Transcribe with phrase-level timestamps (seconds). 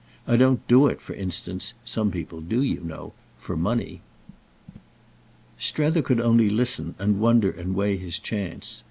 [0.25, 4.01] I don't do it, for instance—some people do, you know—for money."
[5.59, 8.79] Strether could only listen and wonder and weigh his chance.